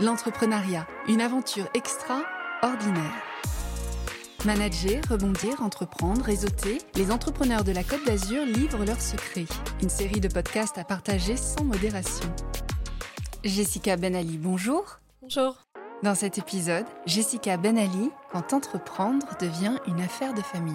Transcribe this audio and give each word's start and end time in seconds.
L'entrepreneuriat, 0.00 0.86
une 1.06 1.20
aventure 1.20 1.68
extraordinaire. 1.74 3.22
Manager, 4.46 5.02
rebondir, 5.08 5.62
entreprendre, 5.62 6.24
réseauter, 6.24 6.78
les 6.94 7.10
entrepreneurs 7.10 7.62
de 7.62 7.72
la 7.72 7.84
Côte 7.84 8.04
d'Azur 8.06 8.44
livrent 8.46 8.86
leurs 8.86 9.02
secrets. 9.02 9.44
Une 9.82 9.90
série 9.90 10.20
de 10.20 10.28
podcasts 10.28 10.78
à 10.78 10.84
partager 10.84 11.36
sans 11.36 11.64
modération. 11.64 12.28
Jessica 13.44 13.96
Benali, 13.96 14.38
bonjour. 14.38 14.98
Bonjour. 15.20 15.66
Dans 16.02 16.14
cet 16.14 16.38
épisode, 16.38 16.86
Jessica 17.04 17.58
Benali, 17.58 18.10
quand 18.32 18.54
entreprendre 18.54 19.26
devient 19.38 19.76
une 19.86 20.00
affaire 20.00 20.32
de 20.32 20.42
famille. 20.42 20.74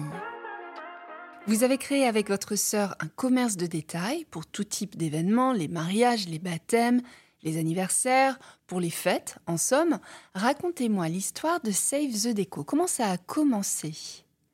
Vous 1.48 1.64
avez 1.64 1.76
créé 1.76 2.06
avec 2.06 2.28
votre 2.28 2.54
sœur 2.54 2.94
un 3.00 3.08
commerce 3.08 3.56
de 3.56 3.66
détail 3.66 4.26
pour 4.30 4.46
tout 4.46 4.64
type 4.64 4.96
d'événements, 4.96 5.52
les 5.52 5.68
mariages, 5.68 6.28
les 6.28 6.38
baptêmes, 6.38 7.02
les 7.42 7.58
anniversaires, 7.58 8.38
pour 8.66 8.80
les 8.80 8.90
fêtes, 8.90 9.36
en 9.46 9.56
somme. 9.56 9.98
Racontez-moi 10.34 11.08
l'histoire 11.08 11.60
de 11.60 11.70
Save 11.70 12.12
the 12.12 12.34
Deco. 12.34 12.64
Comment 12.64 12.86
ça 12.86 13.10
a 13.10 13.16
commencé? 13.16 13.94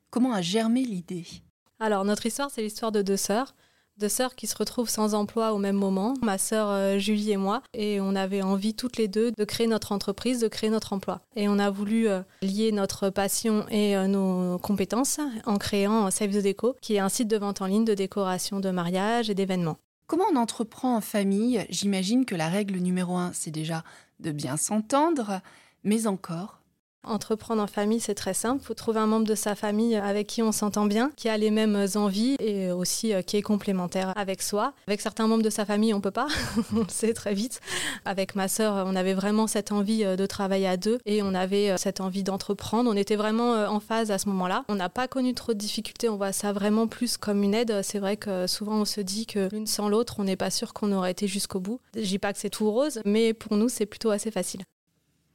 Comment 0.09 0.33
a 0.33 0.41
germé 0.41 0.83
l'idée? 0.83 1.25
Alors, 1.79 2.05
notre 2.05 2.25
histoire, 2.25 2.49
c'est 2.51 2.61
l'histoire 2.61 2.91
de 2.91 3.01
deux 3.01 3.17
sœurs. 3.17 3.53
Deux 3.97 4.09
sœurs 4.09 4.35
qui 4.35 4.45
se 4.45 4.57
retrouvent 4.57 4.89
sans 4.89 5.13
emploi 5.13 5.53
au 5.53 5.57
même 5.57 5.77
moment, 5.77 6.15
ma 6.21 6.37
sœur 6.37 6.67
euh, 6.67 6.97
Julie 6.97 7.31
et 7.31 7.37
moi, 7.37 7.61
et 7.73 8.01
on 8.01 8.13
avait 8.13 8.41
envie 8.41 8.73
toutes 8.73 8.97
les 8.97 9.07
deux 9.07 9.31
de 9.31 9.43
créer 9.45 9.67
notre 9.67 9.93
entreprise, 9.93 10.41
de 10.41 10.49
créer 10.49 10.69
notre 10.69 10.91
emploi. 10.91 11.21
Et 11.37 11.47
on 11.47 11.57
a 11.59 11.69
voulu 11.69 12.09
euh, 12.09 12.21
lier 12.41 12.73
notre 12.73 13.09
passion 13.09 13.65
et 13.69 13.95
euh, 13.95 14.07
nos 14.07 14.57
compétences 14.59 15.21
en 15.45 15.57
créant 15.57 16.11
Save 16.11 16.31
the 16.31 16.43
Deco, 16.43 16.75
qui 16.81 16.95
est 16.95 16.99
un 16.99 17.07
site 17.07 17.29
de 17.29 17.37
vente 17.37 17.61
en 17.61 17.67
ligne 17.67 17.85
de 17.85 17.93
décoration 17.93 18.59
de 18.59 18.69
mariage 18.69 19.29
et 19.29 19.33
d'événements. 19.33 19.77
Comment 20.07 20.25
on 20.31 20.35
entreprend 20.35 20.95
en 20.95 21.01
famille? 21.01 21.65
J'imagine 21.69 22.25
que 22.25 22.35
la 22.35 22.47
règle 22.47 22.77
numéro 22.77 23.17
un, 23.17 23.33
c'est 23.33 23.51
déjà 23.51 23.83
de 24.19 24.31
bien 24.31 24.55
s'entendre, 24.55 25.41
mais 25.83 26.05
encore 26.05 26.61
Entreprendre 27.07 27.61
en 27.61 27.67
famille, 27.67 27.99
c'est 27.99 28.15
très 28.15 28.33
simple. 28.33 28.61
Il 28.63 28.65
faut 28.65 28.73
trouver 28.73 28.99
un 28.99 29.07
membre 29.07 29.27
de 29.27 29.35
sa 29.35 29.55
famille 29.55 29.95
avec 29.95 30.27
qui 30.27 30.41
on 30.41 30.51
s'entend 30.51 30.85
bien, 30.85 31.11
qui 31.15 31.29
a 31.29 31.37
les 31.37 31.51
mêmes 31.51 31.87
envies 31.95 32.35
et 32.39 32.71
aussi 32.71 33.13
euh, 33.13 33.21
qui 33.21 33.37
est 33.37 33.41
complémentaire 33.41 34.13
avec 34.15 34.41
soi. 34.41 34.73
Avec 34.87 35.01
certains 35.01 35.27
membres 35.27 35.43
de 35.43 35.49
sa 35.49 35.65
famille, 35.65 35.93
on 35.93 36.01
peut 36.01 36.11
pas, 36.11 36.27
on 36.75 36.79
le 36.79 36.89
sait 36.89 37.13
très 37.13 37.33
vite. 37.33 37.61
Avec 38.05 38.35
ma 38.35 38.47
sœur, 38.47 38.85
on 38.87 38.95
avait 38.95 39.13
vraiment 39.13 39.47
cette 39.47 39.71
envie 39.71 40.03
euh, 40.03 40.15
de 40.15 40.25
travailler 40.25 40.67
à 40.67 40.77
deux 40.77 40.99
et 41.05 41.21
on 41.21 41.33
avait 41.33 41.71
euh, 41.71 41.77
cette 41.77 42.01
envie 42.01 42.23
d'entreprendre. 42.23 42.89
On 42.89 42.95
était 42.95 43.15
vraiment 43.15 43.53
en 43.53 43.79
phase 43.79 44.11
à 44.11 44.17
ce 44.17 44.27
moment-là. 44.29 44.63
On 44.67 44.75
n'a 44.75 44.89
pas 44.89 45.07
connu 45.07 45.33
trop 45.33 45.53
de 45.53 45.59
difficultés, 45.59 46.09
on 46.09 46.17
voit 46.17 46.31
ça 46.31 46.53
vraiment 46.53 46.87
plus 46.87 47.17
comme 47.17 47.43
une 47.43 47.53
aide. 47.53 47.81
C'est 47.83 47.99
vrai 47.99 48.17
que 48.17 48.47
souvent 48.47 48.81
on 48.81 48.85
se 48.85 49.01
dit 49.01 49.25
que 49.25 49.49
l'une 49.51 49.67
sans 49.67 49.89
l'autre, 49.89 50.15
on 50.19 50.23
n'est 50.23 50.35
pas 50.35 50.49
sûr 50.49 50.73
qu'on 50.73 50.91
aurait 50.91 51.11
été 51.11 51.27
jusqu'au 51.27 51.59
bout. 51.59 51.79
Je 51.95 52.01
dis 52.01 52.19
pas 52.19 52.33
que 52.33 52.39
c'est 52.39 52.49
tout 52.49 52.69
rose, 52.71 53.01
mais 53.05 53.33
pour 53.33 53.57
nous, 53.57 53.69
c'est 53.69 53.85
plutôt 53.85 54.09
assez 54.09 54.31
facile. 54.31 54.61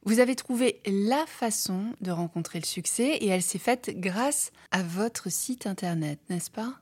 Vous 0.03 0.19
avez 0.19 0.35
trouvé 0.35 0.81
la 0.87 1.25
façon 1.27 1.93
de 2.01 2.09
rencontrer 2.09 2.59
le 2.59 2.65
succès 2.65 3.17
et 3.17 3.27
elle 3.27 3.43
s'est 3.43 3.59
faite 3.59 3.91
grâce 3.99 4.51
à 4.71 4.81
votre 4.81 5.31
site 5.31 5.67
internet, 5.67 6.19
n'est-ce 6.29 6.49
pas? 6.49 6.73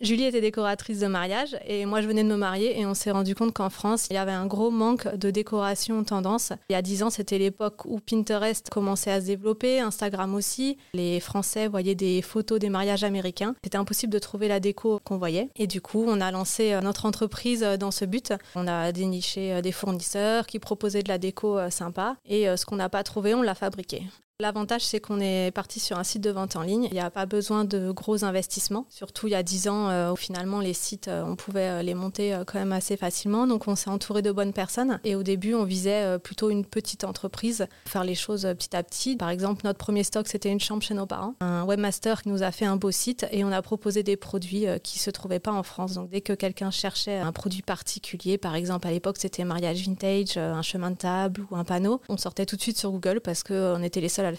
Julie 0.00 0.24
était 0.24 0.40
décoratrice 0.40 1.00
de 1.00 1.06
mariage 1.08 1.58
et 1.66 1.84
moi 1.84 2.00
je 2.00 2.06
venais 2.06 2.24
de 2.24 2.28
me 2.28 2.36
marier 2.36 2.80
et 2.80 2.86
on 2.86 2.94
s'est 2.94 3.10
rendu 3.10 3.34
compte 3.34 3.52
qu'en 3.52 3.68
France 3.68 4.06
il 4.08 4.14
y 4.14 4.16
avait 4.16 4.32
un 4.32 4.46
gros 4.46 4.70
manque 4.70 5.14
de 5.14 5.30
décoration 5.30 6.02
tendance. 6.04 6.54
Il 6.70 6.72
y 6.72 6.76
a 6.76 6.80
dix 6.80 7.02
ans 7.02 7.10
c'était 7.10 7.36
l'époque 7.36 7.84
où 7.84 8.00
Pinterest 8.00 8.70
commençait 8.70 9.10
à 9.10 9.20
se 9.20 9.26
développer, 9.26 9.78
Instagram 9.78 10.34
aussi. 10.34 10.78
Les 10.94 11.20
Français 11.20 11.68
voyaient 11.68 11.94
des 11.94 12.22
photos 12.22 12.58
des 12.58 12.70
mariages 12.70 13.04
américains. 13.04 13.54
C'était 13.62 13.76
impossible 13.76 14.10
de 14.10 14.18
trouver 14.18 14.48
la 14.48 14.58
déco 14.58 15.00
qu'on 15.04 15.18
voyait 15.18 15.50
et 15.56 15.66
du 15.66 15.82
coup 15.82 16.02
on 16.08 16.22
a 16.22 16.30
lancé 16.30 16.72
euh, 16.72 16.80
notre 16.80 17.04
entreprise 17.04 17.62
euh, 17.62 17.76
dans 17.76 17.90
ce 17.90 18.06
but. 18.06 18.32
On 18.54 18.66
a 18.68 18.92
déniché 18.92 19.52
euh, 19.52 19.60
des 19.60 19.72
fournisseurs 19.72 20.46
qui 20.46 20.58
proposaient 20.60 21.02
de 21.02 21.08
la 21.08 21.18
déco 21.18 21.58
sympa 21.68 22.16
et 22.26 22.46
ce 22.56 22.64
qu'on 22.64 22.76
n'a 22.76 22.88
pas 22.88 23.02
trouvé 23.02 23.34
on 23.34 23.42
l'a 23.42 23.54
fabriqué. 23.54 24.04
L'avantage, 24.40 24.86
c'est 24.86 25.00
qu'on 25.00 25.20
est 25.20 25.50
parti 25.50 25.80
sur 25.80 25.98
un 25.98 26.04
site 26.04 26.22
de 26.22 26.30
vente 26.30 26.56
en 26.56 26.62
ligne. 26.62 26.84
Il 26.84 26.94
n'y 26.94 27.00
a 27.00 27.10
pas 27.10 27.26
besoin 27.26 27.66
de 27.66 27.90
gros 27.90 28.24
investissements. 28.24 28.86
Surtout 28.88 29.26
il 29.26 29.32
y 29.32 29.34
a 29.34 29.42
10 29.42 29.68
ans, 29.68 29.90
euh, 29.90 30.12
où 30.12 30.16
finalement, 30.16 30.60
les 30.60 30.72
sites, 30.72 31.08
euh, 31.08 31.22
on 31.26 31.36
pouvait 31.36 31.68
euh, 31.68 31.82
les 31.82 31.92
monter 31.92 32.34
quand 32.46 32.58
même 32.58 32.72
assez 32.72 32.96
facilement. 32.96 33.46
Donc, 33.46 33.68
on 33.68 33.76
s'est 33.76 33.90
entouré 33.90 34.22
de 34.22 34.32
bonnes 34.32 34.54
personnes. 34.54 34.98
Et 35.04 35.14
au 35.14 35.22
début, 35.22 35.52
on 35.52 35.64
visait 35.64 36.18
plutôt 36.20 36.48
une 36.48 36.64
petite 36.64 37.04
entreprise, 37.04 37.66
faire 37.84 38.02
les 38.02 38.14
choses 38.14 38.42
petit 38.42 38.74
à 38.74 38.82
petit. 38.82 39.16
Par 39.16 39.28
exemple, 39.28 39.60
notre 39.64 39.78
premier 39.78 40.04
stock, 40.04 40.26
c'était 40.26 40.50
une 40.50 40.60
chambre 40.60 40.82
chez 40.82 40.94
nos 40.94 41.06
parents. 41.06 41.34
Un 41.40 41.64
webmaster 41.64 42.22
qui 42.22 42.30
nous 42.30 42.42
a 42.42 42.50
fait 42.50 42.64
un 42.64 42.76
beau 42.76 42.90
site 42.90 43.26
et 43.32 43.44
on 43.44 43.52
a 43.52 43.60
proposé 43.60 44.02
des 44.02 44.16
produits 44.16 44.64
qui 44.82 44.98
ne 44.98 45.02
se 45.02 45.10
trouvaient 45.10 45.38
pas 45.38 45.52
en 45.52 45.62
France. 45.62 45.92
Donc, 45.92 46.08
dès 46.08 46.22
que 46.22 46.32
quelqu'un 46.32 46.70
cherchait 46.70 47.18
un 47.18 47.32
produit 47.32 47.62
particulier, 47.62 48.38
par 48.38 48.54
exemple, 48.54 48.86
à 48.88 48.90
l'époque, 48.90 49.16
c'était 49.18 49.44
mariage 49.44 49.86
vintage, 49.86 50.38
un 50.38 50.62
chemin 50.62 50.90
de 50.92 50.96
table 50.96 51.46
ou 51.50 51.56
un 51.56 51.64
panneau, 51.64 52.00
on 52.08 52.16
sortait 52.16 52.46
tout 52.46 52.56
de 52.56 52.62
suite 52.62 52.78
sur 52.78 52.90
Google 52.90 53.20
parce 53.20 53.42
qu'on 53.42 53.82
était 53.82 54.00
les 54.00 54.08
seuls 54.08 54.26
à 54.26 54.29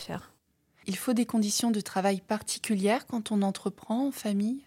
Il 0.88 0.98
faut 0.98 1.14
des 1.14 1.26
conditions 1.26 1.72
de 1.72 1.82
travail 1.82 2.22
particulières 2.22 3.06
quand 3.06 3.32
on 3.32 3.42
entreprend 3.42 4.08
en 4.08 4.12
famille? 4.12 4.64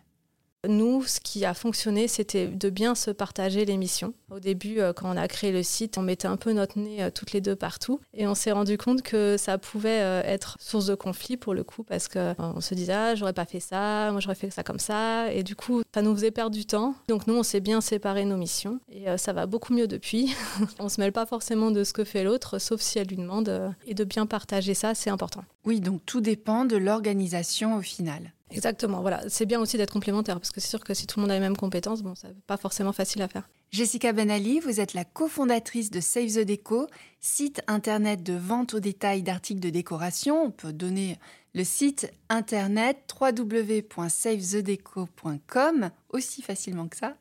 Nous, 0.69 1.05
ce 1.05 1.21
qui 1.21 1.45
a 1.45 1.55
fonctionné, 1.55 2.09
c'était 2.09 2.47
de 2.47 2.71
bien 2.71 2.95
se 2.95 3.11
partager 3.11 3.65
les 3.65 3.77
missions. 3.77 4.15
Au 4.31 4.41
début, 4.41 4.81
euh, 4.81 4.93
quand 4.93 5.13
on 5.13 5.17
a 5.17 5.29
créé 5.29 5.53
le 5.53 5.63
site, 5.63 5.99
on 5.99 6.03
mettait 6.03 6.29
un 6.29 6.37
peu 6.37 6.53
notre 6.53 6.79
nez 6.79 7.03
euh, 7.03 7.11
toutes 7.11 7.33
les 7.33 7.41
deux 7.41 7.57
partout. 7.57 8.01
Et 8.15 8.27
on 8.27 8.35
s'est 8.35 8.53
rendu 8.53 8.79
compte 8.79 9.03
que 9.03 9.37
ça 9.37 9.59
pouvait 9.59 10.01
euh, 10.01 10.23
être 10.25 10.57
source 10.61 10.87
de 10.87 10.95
conflit 10.95 11.37
pour 11.37 11.55
le 11.55 11.65
coup, 11.65 11.85
parce 11.85 12.09
qu'on 12.09 12.61
se 12.61 12.75
disait, 12.75 12.93
ah, 12.93 13.15
j'aurais 13.15 13.33
pas 13.33 13.45
fait 13.45 13.61
ça, 13.61 14.11
moi 14.11 14.21
j'aurais 14.21 14.35
fait 14.35 14.51
ça 14.51 14.63
comme 14.63 14.79
ça. 14.79 15.33
Et 15.33 15.43
du 15.43 15.57
coup, 15.57 15.83
ça 15.95 16.03
nous 16.03 16.15
faisait 16.15 16.31
perdre 16.31 16.55
du 16.55 16.67
temps. 16.67 16.95
Donc 17.09 17.27
nous, 17.27 17.35
on 17.35 17.43
s'est 17.43 17.61
bien 17.61 17.81
séparé 17.81 18.25
nos 18.25 18.37
missions. 18.37 18.81
Et 18.91 19.05
ça 19.19 19.33
va 19.33 19.47
beaucoup 19.47 19.73
mieux 19.73 19.87
depuis. 19.87 20.35
on 20.79 20.89
se 20.89 21.01
mêle 21.01 21.13
pas 21.13 21.27
forcément 21.27 21.71
de 21.71 21.85
ce 21.85 21.93
que 21.93 22.05
fait 22.05 22.25
l'autre, 22.25 22.59
sauf 22.59 22.81
si 22.81 22.99
elle 22.99 23.09
lui 23.09 23.17
demande. 23.17 23.75
Et 23.87 23.95
de 23.95 24.05
bien 24.05 24.27
partager 24.27 24.75
ça, 24.75 24.95
c'est 24.95 25.11
important. 25.11 25.45
Oui, 25.65 25.81
donc 25.81 26.01
tout 26.05 26.21
dépend 26.21 26.65
de 26.65 26.77
l'organisation 26.77 27.77
au 27.77 27.81
final. 27.81 28.33
Exactement, 28.55 29.01
voilà. 29.01 29.23
C'est 29.29 29.47
bien 29.47 29.61
aussi 29.61 29.77
d'être 29.77 29.93
complémentaire 29.93 30.39
parce 30.39 30.51
que 30.51 30.61
c'est 30.61 30.69
sûr 30.69 30.81
que 30.81 30.95
si 30.95 31.07
tout 31.07 31.19
le 31.19 31.23
monde 31.23 31.31
a 31.31 31.35
les 31.35 31.41
mêmes 31.41 31.57
compétences, 31.57 32.03
bon, 32.03 32.15
ça 32.15 32.29
n'est 32.29 32.35
pas 32.47 32.57
forcément 32.57 32.93
facile 32.93 33.23
à 33.23 33.29
faire. 33.29 33.49
Jessica 33.71 34.13
Benali, 34.13 34.61
vous 34.61 34.81
êtes 34.81 34.95
la 34.95 35.05
cofondatrice 35.05 35.91
de 35.91 36.01
Save 36.01 36.29
the 36.29 36.47
Deco, 36.47 36.87
site 37.21 37.61
internet 37.67 38.23
de 38.23 38.35
vente 38.35 38.75
au 38.75 38.81
détail 38.81 39.23
d'articles 39.23 39.61
de 39.61 39.71
décoration. 39.71 40.45
On 40.45 40.53
peut 40.53 40.73
donner 40.73 41.19
le 41.55 41.65
site 41.65 42.13
internet 42.29 42.99
www.savethedeco.com 43.21 45.91
aussi 46.11 46.43
facilement 46.43 46.87
que 46.89 46.97
ça. 46.97 47.17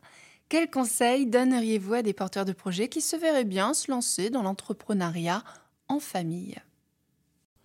Quels 0.49 0.69
conseils 0.69 1.25
donneriez-vous 1.25 1.95
à 1.95 2.03
des 2.03 2.13
porteurs 2.13 2.45
de 2.45 2.53
projets 2.53 2.87
qui 2.87 3.01
se 3.01 3.15
verraient 3.15 3.43
bien 3.43 3.73
se 3.73 3.89
lancer 3.89 4.29
dans 4.29 4.43
l'entrepreneuriat 4.43 5.43
en 5.87 5.99
famille? 5.99 6.61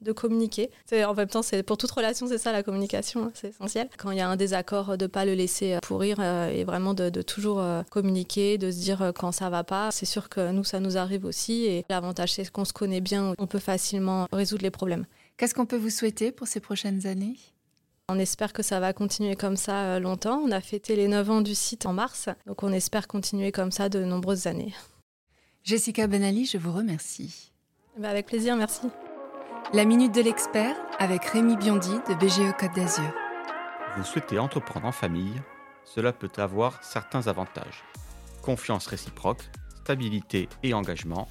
De 0.00 0.12
communiquer. 0.12 0.70
En 0.92 1.14
même 1.14 1.28
temps, 1.28 1.42
c'est 1.42 1.62
pour 1.62 1.76
toute 1.76 1.90
relation, 1.90 2.26
c'est 2.26 2.38
ça 2.38 2.52
la 2.52 2.62
communication, 2.62 3.24
hein, 3.24 3.30
c'est 3.34 3.48
essentiel. 3.48 3.88
Quand 3.98 4.10
il 4.10 4.18
y 4.18 4.20
a 4.20 4.28
un 4.28 4.36
désaccord, 4.36 4.96
de 4.96 5.06
pas 5.06 5.24
le 5.24 5.34
laisser 5.34 5.74
euh, 5.74 5.80
pourrir 5.80 6.18
euh, 6.20 6.48
et 6.48 6.64
vraiment 6.64 6.94
de, 6.94 7.22
toujours 7.22 7.60
euh, 7.60 7.82
communiquer, 7.90 8.58
de 8.58 8.70
se 8.70 8.78
dire 8.78 9.12
quand 9.14 9.32
ça 9.32 9.50
va 9.50 9.64
pas. 9.64 9.90
C'est 9.90 10.06
sûr 10.06 10.28
que 10.28 10.50
nous, 10.52 10.64
ça 10.64 10.80
nous 10.80 10.96
arrive 10.96 11.24
aussi 11.24 11.66
et 11.66 11.84
l'avantage, 11.88 12.32
c'est 12.32 12.50
qu'on 12.50 12.64
se 12.64 12.72
connaît 12.72 13.00
bien, 13.00 13.34
on 13.38 13.46
peut 13.46 13.58
facilement 13.58 14.26
résoudre 14.32 14.62
les 14.62 14.70
problèmes. 14.70 15.06
Qu'est-ce 15.36 15.54
qu'on 15.54 15.66
peut 15.66 15.76
vous 15.76 15.90
souhaiter 15.90 16.32
pour 16.32 16.46
ces 16.46 16.60
prochaines 16.60 17.06
années? 17.06 17.36
On 18.08 18.18
espère 18.18 18.52
que 18.52 18.62
ça 18.62 18.80
va 18.80 18.92
continuer 18.92 19.36
comme 19.36 19.56
ça 19.56 20.00
longtemps. 20.00 20.40
On 20.42 20.50
a 20.50 20.60
fêté 20.60 20.96
les 20.96 21.08
9 21.08 21.30
ans 21.30 21.40
du 21.42 21.54
site 21.54 21.84
en 21.84 21.92
mars, 21.92 22.28
donc 22.46 22.62
on 22.62 22.72
espère 22.72 23.06
continuer 23.06 23.52
comme 23.52 23.70
ça 23.70 23.88
de 23.88 24.02
nombreuses 24.02 24.46
années. 24.46 24.74
Jessica 25.62 26.06
Benali, 26.06 26.46
je 26.46 26.56
vous 26.56 26.72
remercie. 26.72 27.52
Ben, 27.98 28.08
avec 28.08 28.26
plaisir, 28.26 28.56
merci. 28.56 28.88
La 29.74 29.84
Minute 29.84 30.14
de 30.14 30.22
l'Expert 30.22 30.76
avec 30.98 31.26
Rémi 31.26 31.54
Biondi 31.54 31.90
de 32.08 32.14
BGE 32.14 32.56
Côte 32.58 32.74
d'Azur. 32.74 33.12
Vous 33.98 34.04
souhaitez 34.04 34.38
entreprendre 34.38 34.86
en 34.86 34.92
famille 34.92 35.34
Cela 35.84 36.14
peut 36.14 36.30
avoir 36.38 36.82
certains 36.82 37.26
avantages. 37.26 37.84
Confiance 38.40 38.86
réciproque, 38.86 39.42
stabilité 39.82 40.48
et 40.62 40.72
engagement, 40.72 41.28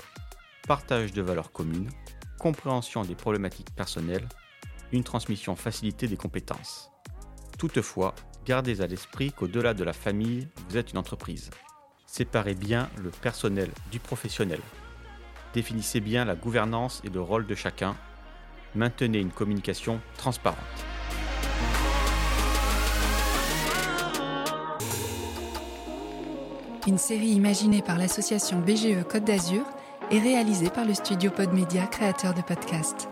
partage 0.68 1.14
de 1.14 1.24
valeurs 1.24 1.52
communes, 1.52 1.90
compréhension 2.38 3.02
des 3.02 3.16
problématiques 3.16 3.74
personnelles, 3.74 4.30
une 4.92 5.04
transmission 5.04 5.56
facilitée 5.56 6.08
des 6.08 6.18
compétences. 6.18 6.92
Toutefois, 7.58 8.14
gardez 8.46 8.82
à 8.82 8.88
l'esprit 8.88 9.32
qu'au-delà 9.32 9.74
de 9.74 9.84
la 9.84 9.94
famille, 9.94 10.48
vous 10.70 10.78
êtes 10.78 10.92
une 10.92 11.00
entreprise. 11.00 11.50
Séparez 12.06 12.54
bien 12.54 12.88
le 13.02 13.10
personnel 13.10 13.72
du 13.92 13.98
professionnel. 13.98 14.62
Définissez 15.56 16.02
bien 16.02 16.24
la 16.24 16.36
gouvernance 16.36 17.02
et 17.04 17.10
le 17.10 17.20
rôle 17.20 17.48
de 17.48 17.56
chacun 17.56 17.96
maintenez 18.78 19.20
une 19.20 19.32
communication 19.32 20.00
transparente. 20.18 20.58
Une 26.88 26.98
série 26.98 27.28
imaginée 27.28 27.82
par 27.82 27.98
l'association 27.98 28.60
BGE 28.60 29.04
Côte 29.12 29.26
d'Azur 29.26 29.66
et 30.10 30.20
réalisée 30.20 30.70
par 30.70 30.86
le 30.86 30.94
studio 30.94 31.32
Podmedia, 31.32 31.86
créateur 31.88 32.34
de 32.34 32.42
podcasts. 32.42 33.10